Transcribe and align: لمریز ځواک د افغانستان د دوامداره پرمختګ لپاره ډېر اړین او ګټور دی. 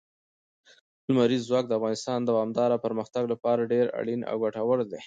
لمریز 1.07 1.41
ځواک 1.49 1.65
د 1.67 1.71
افغانستان 1.79 2.19
د 2.21 2.27
دوامداره 2.31 2.81
پرمختګ 2.85 3.23
لپاره 3.33 3.69
ډېر 3.73 3.85
اړین 3.99 4.21
او 4.31 4.35
ګټور 4.43 4.79
دی. 4.91 4.99